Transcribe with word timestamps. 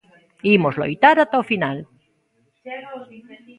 Imos 0.57 0.75
loitar 0.81 1.15
ata 1.19 1.41
o 1.41 1.47
final. 1.51 1.77